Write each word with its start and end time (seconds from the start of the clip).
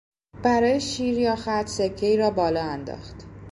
برای 0.43 0.81
شیر 0.81 1.19
یا 1.19 1.35
خط 1.35 1.65
سکهای 1.67 2.17
را 2.17 2.29
بالا 2.31 2.61
انداخت. 2.63 3.15